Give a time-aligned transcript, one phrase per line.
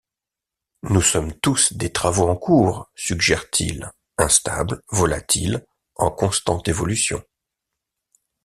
[0.81, 5.63] Nous sommes tous des travaux en cours, suggère-t-il, instables, volatils,
[5.95, 7.23] en constante évolution.